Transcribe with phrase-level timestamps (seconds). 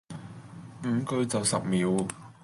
[0.83, 1.87] 五句就十秒